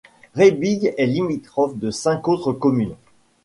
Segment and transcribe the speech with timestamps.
[0.35, 2.95] Rebigue est limitrophe de cinq autres communes.